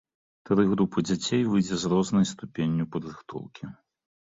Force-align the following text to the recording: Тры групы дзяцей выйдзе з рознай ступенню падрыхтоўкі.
Тры 0.49 0.63
групы 0.71 1.03
дзяцей 1.09 1.43
выйдзе 1.51 1.79
з 1.85 1.93
рознай 1.95 2.25
ступенню 2.33 2.91
падрыхтоўкі. 2.99 3.73